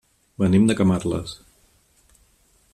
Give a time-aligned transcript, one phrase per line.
[0.43, 1.35] Venim de Camarles.